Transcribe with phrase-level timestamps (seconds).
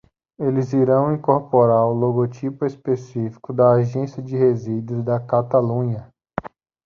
[0.39, 6.11] Eles irão incorporar o logotipo específico da Agência de Resíduos da Catalunha.